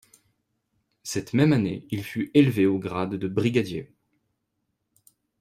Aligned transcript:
Cette 1.03 1.33
même 1.33 1.53
année, 1.53 1.85
il 1.91 2.03
fut 2.03 2.31
élevé 2.33 2.65
au 2.65 2.79
grade 2.79 3.13
de 3.13 3.27
brigadier. 3.27 3.93